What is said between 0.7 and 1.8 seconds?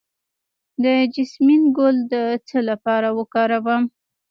د جیسمین